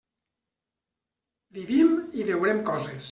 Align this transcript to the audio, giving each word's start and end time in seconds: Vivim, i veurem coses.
Vivim, 1.59 1.93
i 2.23 2.27
veurem 2.31 2.65
coses. 2.71 2.99